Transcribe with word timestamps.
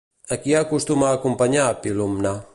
A 0.33 0.35
qui 0.45 0.55
acostuma 0.61 1.07
a 1.09 1.13
acompanyar 1.19 1.79
Pilumne? 1.85 2.35